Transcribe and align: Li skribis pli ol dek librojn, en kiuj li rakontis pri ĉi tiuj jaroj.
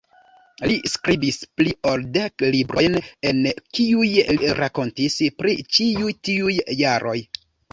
Li 0.69 0.77
skribis 0.91 1.35
pli 1.59 1.73
ol 1.91 2.05
dek 2.15 2.45
librojn, 2.55 2.97
en 3.33 3.43
kiuj 3.79 4.09
li 4.41 4.51
rakontis 4.61 5.19
pri 5.43 5.55
ĉi 5.77 5.91
tiuj 6.31 6.59
jaroj. 6.83 7.19